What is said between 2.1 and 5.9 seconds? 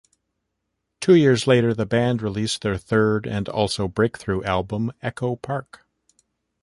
released their third and also breakthrough album, "Echo Park".